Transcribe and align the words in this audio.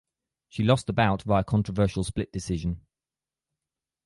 She 0.49 0.63
lost 0.63 0.87
the 0.87 0.93
bout 0.93 1.21
via 1.21 1.43
controversial 1.43 2.03
split 2.03 2.31
decision. 2.33 2.81